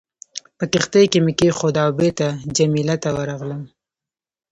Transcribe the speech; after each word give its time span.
په 0.57 0.65
کښتۍ 0.73 1.05
کې 1.11 1.19
مې 1.25 1.33
کېښوده 1.39 1.79
او 1.85 1.91
بېرته 1.99 2.27
جميله 2.57 2.95
ته 3.03 3.09
ورغلم. 3.17 3.61